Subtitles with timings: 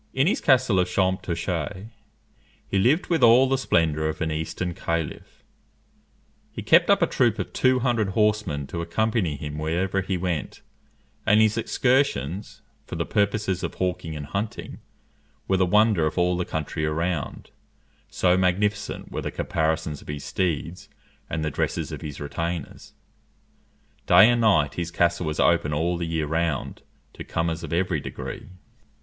[0.15, 1.91] In his castle of Champtocé
[2.67, 5.43] he lived with all the splendour of an eastern caliph.
[6.51, 10.61] He kept up a troop of two hundred horsemen to accompany him wherever he went;
[11.23, 14.79] and his excursions for the purposes of hawking and hunting
[15.47, 17.51] were the wonder of all the country around,
[18.09, 20.89] so magnificent were the caparisons of his steeds
[21.29, 22.93] and the dresses of his retainers.
[24.07, 26.81] Day and night his castle was open all the year round
[27.13, 28.49] to comers of every degree.